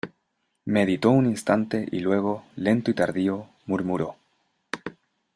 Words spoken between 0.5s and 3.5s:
meditó un instante, y luego, lento y tardío,